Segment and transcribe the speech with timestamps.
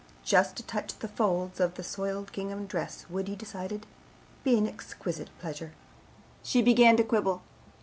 [0.23, 3.85] Just to touch the folds of the soiled gingham dress would, he decided,
[4.43, 5.73] be an exquisite pleasure.
[6.41, 7.43] She began to quibble.